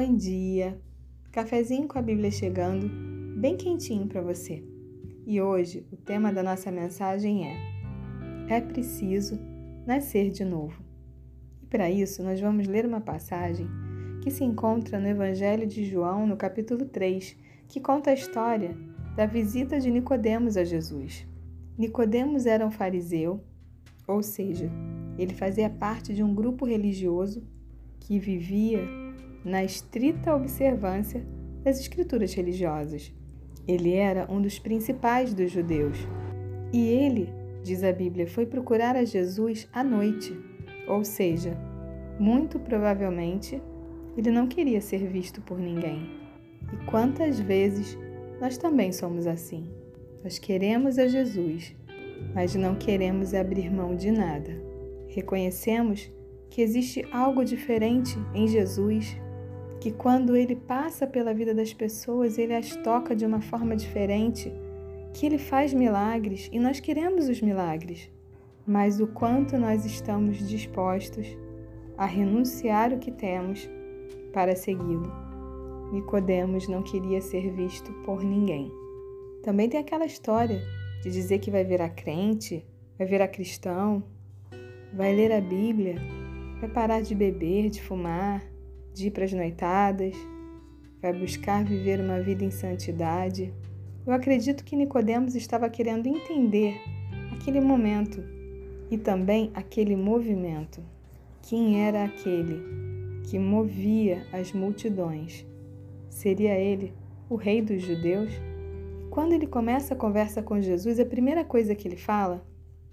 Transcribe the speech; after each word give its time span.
Bom 0.00 0.14
dia! 0.14 0.80
Cafezinho 1.32 1.88
com 1.88 1.98
a 1.98 2.02
Bíblia 2.02 2.30
chegando, 2.30 2.88
bem 3.36 3.56
quentinho 3.56 4.06
para 4.06 4.22
você. 4.22 4.62
E 5.26 5.42
hoje 5.42 5.84
o 5.90 5.96
tema 5.96 6.32
da 6.32 6.40
nossa 6.40 6.70
mensagem 6.70 7.48
é: 7.48 7.56
É 8.48 8.60
preciso 8.60 9.36
nascer 9.84 10.30
de 10.30 10.44
novo. 10.44 10.80
E 11.60 11.66
para 11.66 11.90
isso 11.90 12.22
nós 12.22 12.40
vamos 12.40 12.68
ler 12.68 12.86
uma 12.86 13.00
passagem 13.00 13.66
que 14.22 14.30
se 14.30 14.44
encontra 14.44 15.00
no 15.00 15.08
Evangelho 15.08 15.66
de 15.66 15.84
João, 15.84 16.28
no 16.28 16.36
capítulo 16.36 16.84
3, 16.84 17.36
que 17.66 17.80
conta 17.80 18.12
a 18.12 18.14
história 18.14 18.76
da 19.16 19.26
visita 19.26 19.80
de 19.80 19.90
Nicodemos 19.90 20.56
a 20.56 20.62
Jesus. 20.62 21.26
Nicodemos 21.76 22.46
era 22.46 22.64
um 22.64 22.70
fariseu, 22.70 23.42
ou 24.06 24.22
seja, 24.22 24.70
ele 25.18 25.34
fazia 25.34 25.68
parte 25.68 26.14
de 26.14 26.22
um 26.22 26.32
grupo 26.32 26.64
religioso 26.64 27.42
que 27.98 28.16
vivia 28.20 29.07
na 29.44 29.64
estrita 29.64 30.34
observância 30.34 31.24
das 31.62 31.80
escrituras 31.80 32.34
religiosas. 32.34 33.12
Ele 33.66 33.92
era 33.94 34.26
um 34.30 34.40
dos 34.40 34.58
principais 34.58 35.34
dos 35.34 35.50
judeus. 35.50 35.98
E 36.72 36.86
ele, 36.88 37.28
diz 37.62 37.84
a 37.84 37.92
Bíblia, 37.92 38.26
foi 38.26 38.46
procurar 38.46 38.96
a 38.96 39.04
Jesus 39.04 39.68
à 39.72 39.84
noite, 39.84 40.34
ou 40.86 41.04
seja, 41.04 41.56
muito 42.18 42.58
provavelmente 42.58 43.60
ele 44.16 44.30
não 44.30 44.48
queria 44.48 44.80
ser 44.80 45.06
visto 45.06 45.40
por 45.40 45.58
ninguém. 45.58 46.10
E 46.72 46.84
quantas 46.86 47.38
vezes 47.38 47.96
nós 48.40 48.58
também 48.58 48.90
somos 48.90 49.26
assim? 49.26 49.68
Nós 50.24 50.38
queremos 50.38 50.98
a 50.98 51.06
Jesus, 51.06 51.74
mas 52.34 52.54
não 52.54 52.74
queremos 52.74 53.32
abrir 53.32 53.70
mão 53.70 53.94
de 53.94 54.10
nada. 54.10 54.50
Reconhecemos 55.08 56.10
que 56.50 56.60
existe 56.60 57.06
algo 57.12 57.44
diferente 57.44 58.18
em 58.34 58.48
Jesus 58.48 59.16
que 59.80 59.92
quando 59.92 60.34
ele 60.34 60.56
passa 60.56 61.06
pela 61.06 61.32
vida 61.32 61.54
das 61.54 61.72
pessoas, 61.72 62.38
ele 62.38 62.54
as 62.54 62.74
toca 62.76 63.14
de 63.14 63.24
uma 63.24 63.40
forma 63.40 63.76
diferente, 63.76 64.52
que 65.14 65.26
ele 65.26 65.38
faz 65.38 65.72
milagres 65.72 66.48
e 66.52 66.58
nós 66.58 66.80
queremos 66.80 67.28
os 67.28 67.40
milagres, 67.40 68.10
mas 68.66 69.00
o 69.00 69.06
quanto 69.06 69.56
nós 69.56 69.84
estamos 69.84 70.46
dispostos 70.48 71.26
a 71.96 72.06
renunciar 72.06 72.92
o 72.92 72.98
que 72.98 73.10
temos 73.10 73.68
para 74.32 74.54
segui-lo. 74.54 75.10
Nicodemos 75.92 76.68
não 76.68 76.82
queria 76.82 77.20
ser 77.20 77.50
visto 77.50 77.92
por 78.04 78.22
ninguém. 78.22 78.70
Também 79.42 79.68
tem 79.68 79.80
aquela 79.80 80.04
história 80.04 80.60
de 81.02 81.10
dizer 81.10 81.38
que 81.38 81.50
vai 81.50 81.64
virar 81.64 81.90
crente, 81.90 82.64
vai 82.98 83.06
virar 83.06 83.28
cristão, 83.28 84.02
vai 84.92 85.14
ler 85.14 85.32
a 85.32 85.40
Bíblia, 85.40 85.96
vai 86.60 86.68
parar 86.68 87.00
de 87.00 87.14
beber, 87.14 87.70
de 87.70 87.82
fumar, 87.82 88.42
de 88.98 89.06
ir 89.06 89.10
para 89.12 89.24
as 89.24 89.32
noitadas, 89.32 90.14
vai 91.00 91.12
buscar 91.12 91.64
viver 91.64 92.00
uma 92.00 92.20
vida 92.20 92.44
em 92.44 92.50
santidade. 92.50 93.54
Eu 94.04 94.12
acredito 94.12 94.64
que 94.64 94.74
Nicodemos 94.74 95.36
estava 95.36 95.70
querendo 95.70 96.08
entender 96.08 96.80
aquele 97.32 97.60
momento 97.60 98.22
e 98.90 98.98
também 98.98 99.50
aquele 99.54 99.94
movimento. 99.94 100.82
Quem 101.42 101.86
era 101.86 102.04
aquele 102.04 102.60
que 103.30 103.38
movia 103.38 104.26
as 104.32 104.52
multidões? 104.52 105.46
Seria 106.10 106.58
ele 106.58 106.92
o 107.30 107.36
rei 107.36 107.62
dos 107.62 107.82
judeus? 107.82 108.32
Quando 109.10 109.32
ele 109.32 109.46
começa 109.46 109.94
a 109.94 109.96
conversa 109.96 110.42
com 110.42 110.60
Jesus, 110.60 110.98
a 110.98 111.06
primeira 111.06 111.44
coisa 111.44 111.74
que 111.74 111.86
ele 111.86 111.96
fala, 111.96 112.44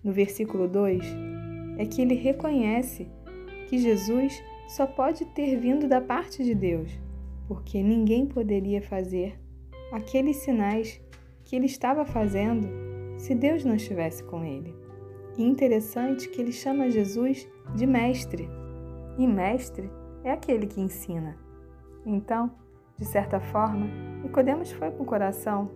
no 0.03 0.11
versículo 0.11 0.67
2, 0.67 1.03
é 1.77 1.85
que 1.85 2.01
ele 2.01 2.13
reconhece 2.13 3.07
que 3.67 3.79
Jesus 3.79 4.41
só 4.67 4.87
pode 4.87 5.25
ter 5.25 5.55
vindo 5.57 5.87
da 5.87 6.01
parte 6.01 6.43
de 6.43 6.55
Deus, 6.55 6.91
porque 7.47 7.81
ninguém 7.81 8.25
poderia 8.25 8.81
fazer 8.81 9.39
aqueles 9.91 10.37
sinais 10.37 11.01
que 11.43 11.55
ele 11.55 11.65
estava 11.65 12.05
fazendo 12.05 12.67
se 13.17 13.35
Deus 13.35 13.63
não 13.63 13.75
estivesse 13.75 14.23
com 14.23 14.43
ele. 14.43 14.75
E 15.37 15.43
interessante 15.43 16.29
que 16.29 16.41
ele 16.41 16.51
chama 16.51 16.89
Jesus 16.89 17.47
de 17.75 17.85
mestre, 17.85 18.49
e 19.17 19.27
mestre 19.27 19.89
é 20.23 20.31
aquele 20.31 20.65
que 20.65 20.81
ensina. 20.81 21.37
Então, 22.05 22.51
de 22.97 23.05
certa 23.05 23.39
forma, 23.39 23.87
Nicodemos 24.23 24.71
foi 24.71 24.91
com 24.91 25.03
o 25.03 25.05
coração 25.05 25.69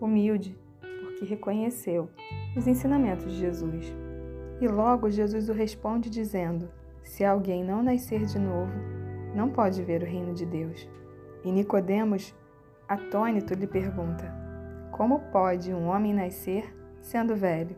humilde, 0.00 0.56
porque 0.80 1.24
reconheceu 1.24 2.08
os 2.56 2.66
ensinamentos 2.66 3.32
de 3.32 3.38
Jesus. 3.38 3.92
E 4.60 4.68
logo 4.68 5.10
Jesus 5.10 5.48
o 5.48 5.52
responde 5.52 6.10
dizendo: 6.10 6.68
se 7.02 7.24
alguém 7.24 7.64
não 7.64 7.82
nascer 7.82 8.24
de 8.24 8.38
novo, 8.38 8.72
não 9.34 9.50
pode 9.50 9.82
ver 9.82 10.02
o 10.02 10.06
reino 10.06 10.34
de 10.34 10.44
Deus. 10.46 10.88
E 11.44 11.52
Nicodemos, 11.52 12.34
atônito, 12.88 13.54
lhe 13.54 13.66
pergunta: 13.66 14.32
Como 14.90 15.20
pode 15.30 15.72
um 15.72 15.88
homem 15.88 16.12
nascer 16.12 16.74
sendo 17.00 17.36
velho? 17.36 17.76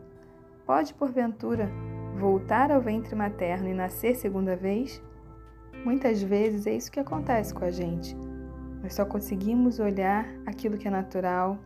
Pode, 0.65 0.93
porventura, 0.93 1.69
voltar 2.17 2.71
ao 2.71 2.81
ventre 2.81 3.15
materno 3.15 3.67
e 3.67 3.73
nascer 3.73 4.15
segunda 4.15 4.55
vez? 4.55 5.01
Muitas 5.83 6.21
vezes 6.21 6.67
é 6.67 6.73
isso 6.73 6.91
que 6.91 6.99
acontece 6.99 7.53
com 7.53 7.65
a 7.65 7.71
gente. 7.71 8.15
Nós 8.81 8.93
só 8.93 9.05
conseguimos 9.05 9.79
olhar 9.79 10.27
aquilo 10.45 10.77
que 10.77 10.87
é 10.87 10.91
natural, 10.91 11.57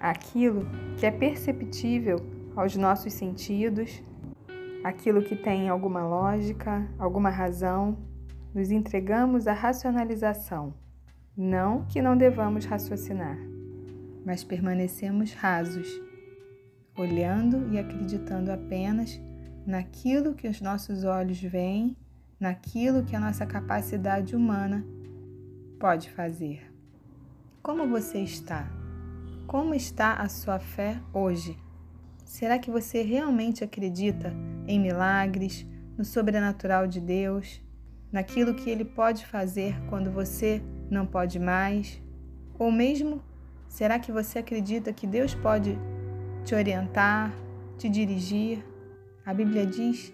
aquilo 0.00 0.66
que 0.96 1.06
é 1.06 1.10
perceptível 1.10 2.16
aos 2.56 2.76
nossos 2.76 3.12
sentidos 3.12 4.02
aquilo 4.82 5.22
que 5.22 5.36
tem 5.36 5.68
alguma 5.68 6.06
lógica, 6.06 6.88
alguma 6.98 7.30
razão, 7.30 7.98
nos 8.54 8.70
entregamos 8.70 9.46
à 9.46 9.52
racionalização. 9.52 10.74
Não 11.36 11.84
que 11.86 12.02
não 12.02 12.16
devamos 12.16 12.64
raciocinar, 12.64 13.38
mas 14.24 14.44
permanecemos 14.44 15.32
rasos, 15.32 15.88
olhando 16.96 17.72
e 17.72 17.78
acreditando 17.78 18.52
apenas 18.52 19.20
naquilo 19.66 20.34
que 20.34 20.48
os 20.48 20.60
nossos 20.60 21.04
olhos 21.04 21.40
veem, 21.40 21.96
naquilo 22.38 23.04
que 23.04 23.16
a 23.16 23.20
nossa 23.20 23.46
capacidade 23.46 24.36
humana 24.36 24.84
pode 25.78 26.10
fazer. 26.10 26.70
Como 27.62 27.88
você 27.88 28.18
está? 28.18 28.68
Como 29.46 29.74
está 29.74 30.14
a 30.14 30.28
sua 30.28 30.58
fé 30.58 31.00
hoje? 31.14 31.56
Será 32.32 32.58
que 32.58 32.70
você 32.70 33.02
realmente 33.02 33.62
acredita 33.62 34.32
em 34.66 34.80
milagres, 34.80 35.66
no 35.98 36.02
sobrenatural 36.02 36.86
de 36.86 36.98
Deus, 36.98 37.60
naquilo 38.10 38.54
que 38.54 38.70
Ele 38.70 38.86
pode 38.86 39.26
fazer 39.26 39.76
quando 39.90 40.10
você 40.10 40.62
não 40.90 41.04
pode 41.04 41.38
mais? 41.38 42.02
Ou 42.58 42.72
mesmo, 42.72 43.22
será 43.68 43.98
que 43.98 44.10
você 44.10 44.38
acredita 44.38 44.94
que 44.94 45.06
Deus 45.06 45.34
pode 45.34 45.78
te 46.42 46.54
orientar, 46.54 47.34
te 47.76 47.86
dirigir? 47.86 48.64
A 49.26 49.34
Bíblia 49.34 49.66
diz 49.66 50.10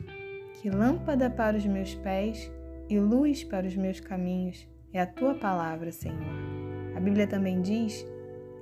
que 0.61 0.69
lâmpada 0.69 1.31
para 1.31 1.57
os 1.57 1.67
meus 1.67 1.95
pés 1.95 2.51
e 2.89 2.99
luz 2.99 3.45
para 3.45 3.65
os 3.65 3.77
meus 3.77 4.01
caminhos 4.01 4.67
é 4.93 5.01
a 5.01 5.07
tua 5.07 5.37
palavra, 5.37 5.93
Senhor. 5.93 6.35
A 6.97 7.01
Bíblia 7.01 7.29
também 7.29 7.63
diz 7.63 8.05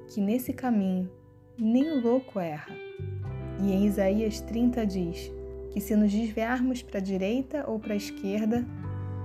que 0.08 0.20
nesse 0.20 0.52
caminho 0.52 1.10
nem 1.58 1.98
o 1.98 2.02
louco 2.02 2.38
erra. 2.38 2.84
E 3.60 3.72
em 3.72 3.86
Isaías 3.86 4.40
30 4.40 4.86
diz 4.86 5.32
que 5.70 5.80
se 5.80 5.96
nos 5.96 6.12
desviarmos 6.12 6.82
para 6.82 6.98
a 6.98 7.02
direita 7.02 7.64
ou 7.66 7.78
para 7.78 7.94
a 7.94 7.96
esquerda, 7.96 8.66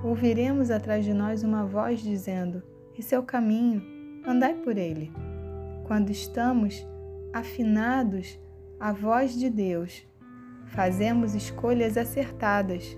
ouviremos 0.03 0.71
atrás 0.71 1.05
de 1.05 1.13
nós 1.13 1.43
uma 1.43 1.65
voz 1.65 2.01
dizendo: 2.01 2.63
Esse 2.97 3.15
é 3.15 3.19
o 3.19 3.23
caminho, 3.23 3.81
andai 4.25 4.53
por 4.55 4.77
ele. 4.77 5.11
Quando 5.85 6.09
estamos 6.09 6.85
afinados 7.33 8.39
à 8.79 8.91
voz 8.91 9.37
de 9.37 9.49
Deus, 9.49 10.05
fazemos 10.67 11.35
escolhas 11.35 11.97
acertadas, 11.97 12.97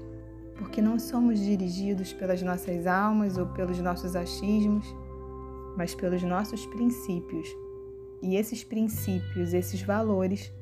porque 0.55 0.81
não 0.81 0.99
somos 0.99 1.39
dirigidos 1.39 2.13
pelas 2.13 2.41
nossas 2.41 2.85
almas 2.85 3.37
ou 3.37 3.47
pelos 3.47 3.79
nossos 3.79 4.15
achismos, 4.15 4.85
mas 5.75 5.95
pelos 5.95 6.21
nossos 6.23 6.65
princípios. 6.67 7.47
E 8.21 8.35
esses 8.35 8.63
princípios, 8.63 9.53
esses 9.53 9.81
valores, 9.81 10.53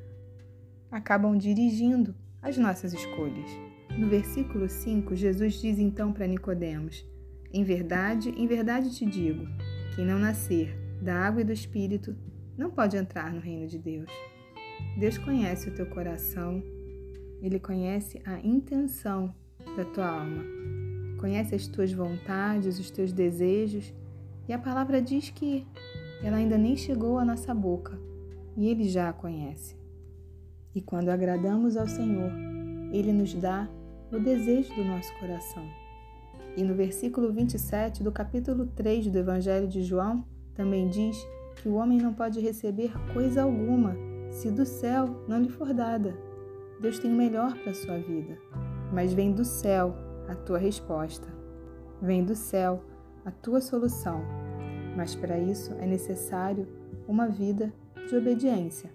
acabam 0.92 1.38
dirigindo 1.38 2.14
as 2.42 2.58
nossas 2.58 2.94
escolhas. 2.94 3.50
No 3.98 4.08
versículo 4.08 4.68
5, 4.68 5.16
Jesus 5.16 5.54
diz 5.62 5.80
então 5.80 6.12
para 6.12 6.28
Nicodemos: 6.28 7.06
Em 7.54 7.64
verdade, 7.64 8.30
em 8.30 8.46
verdade 8.46 8.94
te 8.96 9.06
digo, 9.06 9.48
quem 9.96 10.06
não 10.06 10.20
nascer 10.20 10.78
da 11.02 11.16
água 11.16 11.42
e 11.42 11.46
do 11.46 11.54
espírito 11.54 12.16
não 12.58 12.70
pode 12.70 12.98
entrar 12.98 13.34
no 13.34 13.40
reino 13.40 13.68
de 13.68 13.78
Deus. 13.78 14.10
Deus 14.98 15.18
conhece 15.18 15.70
o 15.70 15.74
teu 15.74 15.86
coração, 15.86 16.62
ele 17.42 17.60
conhece 17.60 18.22
a 18.26 18.40
intenção 18.40 19.34
da 19.78 19.86
tua 19.86 20.08
alma, 20.08 20.44
conhece 21.20 21.56
as 21.56 21.68
tuas 21.68 21.92
vontades, 21.92 22.80
os 22.80 22.92
teus 22.92 23.12
desejos, 23.12 23.94
e 24.48 24.54
a 24.54 24.60
palavra 24.60 25.02
diz 25.02 25.30
que 25.30 25.66
ela 26.24 26.38
ainda 26.38 26.58
nem 26.58 26.76
chegou 26.76 27.18
à 27.18 27.26
nossa 27.26 27.54
boca 27.54 28.00
e 28.58 28.68
ele 28.68 28.84
já 28.88 29.10
a 29.10 29.14
conhece. 29.14 29.81
E 30.74 30.82
quando 30.82 31.10
agradamos 31.10 31.76
ao 31.76 31.88
Senhor, 31.88 32.32
Ele 32.92 33.12
nos 33.12 33.34
dá 33.34 33.70
o 34.12 34.20
desejo 34.20 34.74
do 34.76 34.84
nosso 34.84 35.14
coração. 35.20 35.64
E 36.56 36.64
no 36.64 36.76
versículo 36.76 37.32
27 37.32 38.04
do 38.04 38.12
capítulo 38.12 38.66
3 38.68 39.08
do 39.08 39.18
Evangelho 39.18 39.68
de 39.68 39.84
João, 39.84 40.26
também 40.54 40.90
diz 40.90 41.18
que 41.56 41.70
o 41.70 41.76
homem 41.76 41.98
não 41.98 42.14
pode 42.14 42.40
receber 42.40 42.92
coisa 43.14 43.44
alguma 43.44 43.96
se 44.30 44.50
do 44.50 44.66
céu 44.66 45.24
não 45.28 45.42
lhe 45.42 45.50
for 45.50 45.74
dada. 45.74 46.16
Deus 46.80 46.98
tem 47.00 47.12
o 47.12 47.16
melhor 47.16 47.54
para 47.58 47.72
a 47.72 47.76
sua 47.76 47.98
vida, 47.98 48.38
mas 48.92 49.14
vem 49.14 49.32
do 49.32 49.46
céu 49.46 49.94
a 50.28 50.36
tua 50.36 50.58
resposta. 50.58 51.28
Vem 52.02 52.24
do 52.24 52.36
céu 52.36 52.84
a 53.26 53.32
tua 53.32 53.62
solução. 53.62 54.24
Mas 54.96 55.14
para 55.14 55.38
isso 55.38 55.74
é 55.80 55.86
necessário 55.86 56.68
uma 57.08 57.28
vida 57.28 57.72
de 58.08 58.16
obediência. 58.16 58.90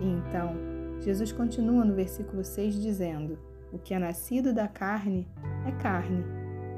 E 0.00 0.06
então, 0.06 0.75
Jesus 1.06 1.30
continua 1.30 1.84
no 1.84 1.94
versículo 1.94 2.42
6 2.42 2.82
dizendo: 2.82 3.38
O 3.72 3.78
que 3.78 3.94
é 3.94 3.98
nascido 3.98 4.52
da 4.52 4.66
carne 4.66 5.24
é 5.64 5.70
carne, 5.80 6.24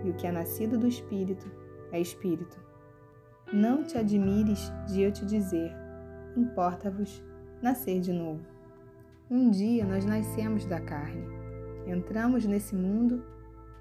e 0.05 0.11
o 0.11 0.15
que 0.15 0.27
é 0.27 0.31
nascido 0.31 0.77
do 0.77 0.87
espírito 0.87 1.51
é 1.91 1.99
espírito. 1.99 2.61
Não 3.51 3.83
te 3.83 3.97
admires 3.97 4.71
de 4.87 5.01
eu 5.01 5.11
te 5.11 5.25
dizer: 5.25 5.75
importa-vos 6.37 7.25
nascer 7.63 8.01
de 8.01 8.13
novo. 8.13 8.45
Um 9.31 9.51
dia 9.51 9.87
nós 9.87 10.05
nascemos 10.05 10.67
da 10.67 10.79
carne, 10.79 11.25
entramos 11.87 12.45
nesse 12.45 12.75
mundo, 12.75 13.25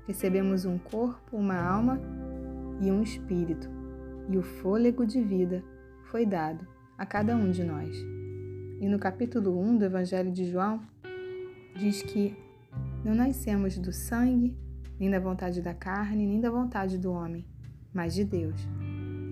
recebemos 0.08 0.64
um 0.64 0.78
corpo, 0.78 1.36
uma 1.36 1.58
alma 1.58 2.00
e 2.80 2.90
um 2.90 3.04
espírito, 3.04 3.70
e 4.30 4.38
o 4.38 4.44
fôlego 4.44 5.06
de 5.06 5.22
vida 5.22 5.62
foi 6.06 6.26
dado 6.26 6.66
a 6.98 7.06
cada 7.06 7.36
um 7.36 7.52
de 7.52 7.66
nós. 7.66 8.17
E 8.80 8.88
no 8.88 9.00
capítulo 9.00 9.60
1 9.60 9.78
do 9.78 9.86
Evangelho 9.86 10.32
de 10.32 10.50
João, 10.52 10.80
diz 11.76 12.04
que 12.04 12.36
não 13.04 13.16
nascemos 13.16 13.78
do 13.78 13.92
sangue, 13.92 14.56
nem 15.00 15.10
da 15.10 15.20
vontade 15.20 15.62
da 15.62 15.74
carne, 15.74 16.28
nem 16.28 16.40
da 16.40 16.52
vontade 16.52 16.98
do 16.98 17.12
homem, 17.12 17.44
mas 17.92 18.14
de 18.14 18.24
Deus. 18.24 18.60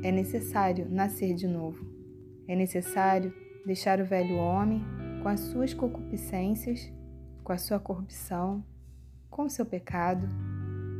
É 0.01 0.11
necessário 0.11 0.87
nascer 0.89 1.35
de 1.35 1.47
novo. 1.47 1.85
É 2.47 2.55
necessário 2.55 3.33
deixar 3.65 3.99
o 3.99 4.05
velho 4.05 4.35
homem 4.35 4.83
com 5.21 5.29
as 5.29 5.39
suas 5.41 5.73
concupiscências, 5.73 6.91
com 7.43 7.51
a 7.51 7.57
sua 7.57 7.79
corrupção, 7.79 8.63
com 9.29 9.43
o 9.43 9.49
seu 9.49 9.65
pecado. 9.65 10.27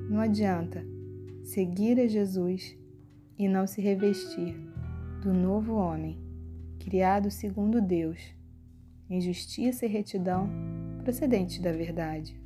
Não 0.10 0.20
adianta 0.20 0.86
seguir 1.44 2.00
a 2.00 2.08
Jesus 2.08 2.78
e 3.38 3.48
não 3.48 3.66
se 3.66 3.82
revestir 3.82 4.56
do 5.22 5.34
novo 5.34 5.74
homem, 5.74 6.20
criado 6.86 7.32
segundo 7.32 7.82
Deus, 7.82 8.20
em 9.10 9.20
justiça 9.20 9.88
e 9.88 9.90
retidão 9.90 10.48
procedentes 11.04 11.58
da 11.60 11.72
verdade. 11.72 12.40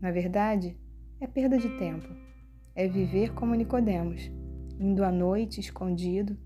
Na 0.00 0.12
verdade, 0.12 0.78
é 1.20 1.26
perda 1.26 1.58
de 1.58 1.68
tempo. 1.76 2.06
É 2.72 2.86
viver 2.86 3.34
como 3.34 3.52
Nicodemos, 3.52 4.30
indo 4.78 5.02
à 5.02 5.10
noite 5.10 5.58
escondido 5.58 6.38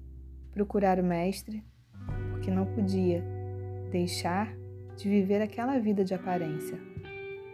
procurar 0.52 0.98
o 0.98 1.04
mestre, 1.04 1.62
porque 2.30 2.50
não 2.50 2.64
podia 2.64 3.22
deixar 3.90 4.56
de 4.96 5.06
viver 5.06 5.42
aquela 5.42 5.78
vida 5.78 6.02
de 6.02 6.14
aparência. 6.14 6.78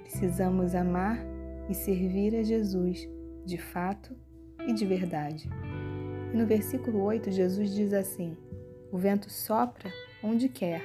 Precisamos 0.02 0.72
amar 0.76 1.18
e 1.68 1.74
servir 1.74 2.36
a 2.36 2.44
Jesus 2.44 3.08
de 3.44 3.58
fato 3.58 4.16
e 4.68 4.72
de 4.72 4.86
verdade. 4.86 5.50
E 6.32 6.36
no 6.36 6.46
versículo 6.46 7.02
8, 7.02 7.32
Jesus 7.32 7.74
diz 7.74 7.92
assim: 7.92 8.36
O 8.92 8.98
vento 8.98 9.30
sopra 9.30 9.90
onde 10.22 10.48
quer, 10.48 10.82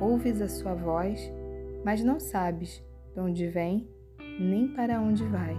ouves 0.00 0.40
a 0.40 0.48
sua 0.48 0.74
voz, 0.74 1.32
mas 1.84 2.02
não 2.02 2.18
sabes 2.18 2.82
de 3.14 3.20
onde 3.20 3.46
vem 3.46 3.88
nem 4.40 4.68
para 4.68 5.00
onde 5.00 5.24
vai. 5.24 5.56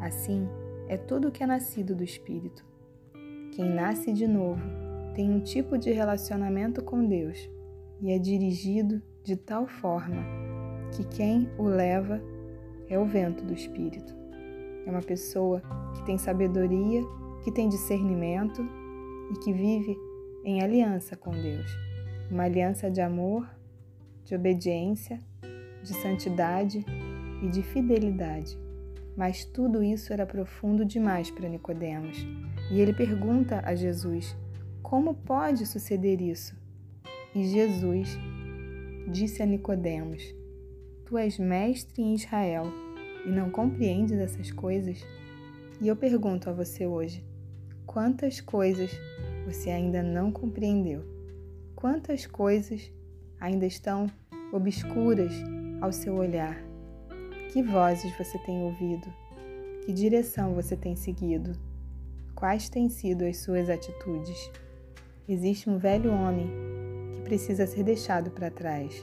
Assim 0.00 0.48
é 0.88 0.96
tudo 0.96 1.28
o 1.28 1.30
que 1.30 1.42
é 1.42 1.46
nascido 1.46 1.94
do 1.94 2.02
Espírito. 2.02 2.64
Quem 3.52 3.68
nasce 3.68 4.12
de 4.12 4.26
novo 4.26 4.62
tem 5.14 5.30
um 5.30 5.40
tipo 5.40 5.78
de 5.78 5.92
relacionamento 5.92 6.82
com 6.82 7.06
Deus 7.06 7.48
e 8.00 8.10
é 8.10 8.18
dirigido 8.18 9.02
de 9.22 9.36
tal 9.36 9.66
forma 9.66 10.24
que 10.92 11.04
quem 11.04 11.48
o 11.58 11.64
leva 11.64 12.20
é 12.88 12.98
o 12.98 13.04
vento 13.04 13.44
do 13.44 13.52
Espírito. 13.52 14.16
É 14.86 14.90
uma 14.90 15.02
pessoa 15.02 15.62
que 15.94 16.06
tem 16.06 16.16
sabedoria, 16.16 17.02
que 17.44 17.52
tem 17.52 17.68
discernimento 17.68 18.62
e 19.30 19.38
que 19.40 19.52
vive 19.52 20.07
em 20.48 20.62
aliança 20.62 21.14
com 21.14 21.30
Deus. 21.30 21.70
Uma 22.30 22.44
aliança 22.44 22.90
de 22.90 23.02
amor, 23.02 23.46
de 24.24 24.34
obediência, 24.34 25.18
de 25.82 25.92
santidade 25.92 26.84
e 27.42 27.48
de 27.48 27.62
fidelidade. 27.62 28.58
Mas 29.14 29.44
tudo 29.44 29.82
isso 29.82 30.10
era 30.10 30.24
profundo 30.24 30.86
demais 30.86 31.30
para 31.30 31.50
Nicodemos. 31.50 32.26
E 32.70 32.80
ele 32.80 32.94
pergunta 32.94 33.60
a 33.62 33.74
Jesus: 33.74 34.34
Como 34.82 35.14
pode 35.14 35.66
suceder 35.66 36.18
isso? 36.22 36.56
E 37.34 37.44
Jesus 37.44 38.18
disse 39.06 39.42
a 39.42 39.46
Nicodemos: 39.46 40.22
Tu 41.04 41.18
és 41.18 41.38
mestre 41.38 42.02
em 42.02 42.14
Israel 42.14 42.72
e 43.26 43.28
não 43.28 43.50
compreendes 43.50 44.18
essas 44.18 44.50
coisas? 44.50 45.04
E 45.78 45.88
eu 45.88 45.96
pergunto 45.96 46.48
a 46.48 46.54
você 46.54 46.86
hoje: 46.86 47.22
quantas 47.84 48.40
coisas 48.40 48.90
você 49.48 49.70
ainda 49.70 50.02
não 50.02 50.30
compreendeu? 50.30 51.02
Quantas 51.74 52.26
coisas 52.26 52.92
ainda 53.40 53.64
estão 53.64 54.06
obscuras 54.52 55.32
ao 55.80 55.90
seu 55.90 56.16
olhar? 56.16 56.62
Que 57.50 57.62
vozes 57.62 58.14
você 58.18 58.38
tem 58.40 58.62
ouvido? 58.62 59.08
Que 59.86 59.92
direção 59.94 60.54
você 60.54 60.76
tem 60.76 60.94
seguido? 60.94 61.52
Quais 62.34 62.68
têm 62.68 62.90
sido 62.90 63.24
as 63.24 63.38
suas 63.38 63.70
atitudes? 63.70 64.50
Existe 65.26 65.70
um 65.70 65.78
velho 65.78 66.12
homem 66.12 66.50
que 67.14 67.22
precisa 67.22 67.66
ser 67.66 67.84
deixado 67.84 68.30
para 68.30 68.50
trás. 68.50 69.02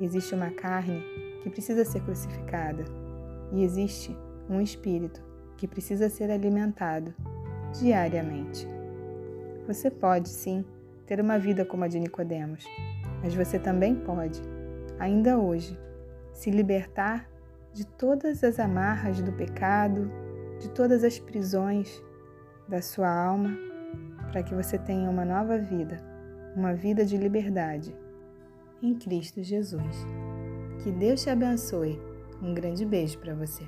Existe 0.00 0.34
uma 0.34 0.50
carne 0.50 1.02
que 1.42 1.50
precisa 1.50 1.84
ser 1.84 2.00
crucificada. 2.00 2.84
E 3.52 3.62
existe 3.62 4.16
um 4.48 4.62
espírito 4.62 5.22
que 5.58 5.68
precisa 5.68 6.08
ser 6.08 6.30
alimentado 6.30 7.14
diariamente. 7.78 8.66
Você 9.66 9.90
pode, 9.90 10.28
sim, 10.28 10.64
ter 11.06 11.20
uma 11.20 11.38
vida 11.38 11.64
como 11.64 11.84
a 11.84 11.88
de 11.88 11.98
Nicodemos, 11.98 12.64
mas 13.22 13.34
você 13.34 13.58
também 13.58 13.94
pode, 13.94 14.40
ainda 14.98 15.38
hoje, 15.38 15.78
se 16.32 16.50
libertar 16.50 17.28
de 17.72 17.86
todas 17.86 18.44
as 18.44 18.58
amarras 18.58 19.22
do 19.22 19.32
pecado, 19.32 20.10
de 20.60 20.68
todas 20.70 21.02
as 21.02 21.18
prisões 21.18 22.02
da 22.68 22.80
sua 22.80 23.08
alma, 23.08 23.56
para 24.30 24.42
que 24.42 24.54
você 24.54 24.78
tenha 24.78 25.08
uma 25.08 25.24
nova 25.24 25.58
vida, 25.58 25.96
uma 26.56 26.74
vida 26.74 27.04
de 27.04 27.16
liberdade 27.16 27.94
em 28.82 28.94
Cristo 28.94 29.42
Jesus. 29.42 30.06
Que 30.82 30.92
Deus 30.92 31.22
te 31.22 31.30
abençoe. 31.30 32.00
Um 32.42 32.52
grande 32.52 32.84
beijo 32.84 33.18
para 33.18 33.34
você. 33.34 33.66